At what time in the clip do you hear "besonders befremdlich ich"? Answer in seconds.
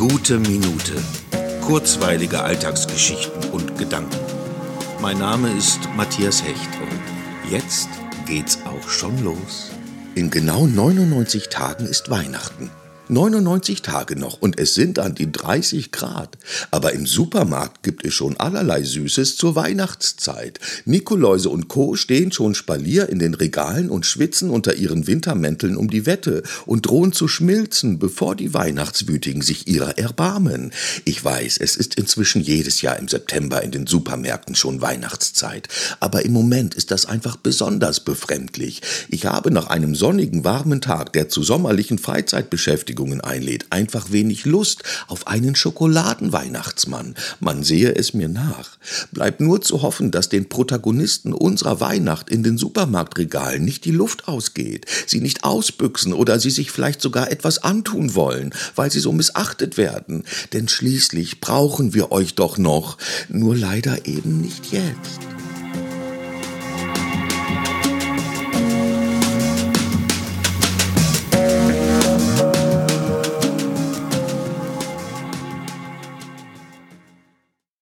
37.36-39.26